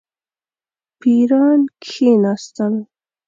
پیران 1.01 1.61
کښېنستل. 1.83 2.73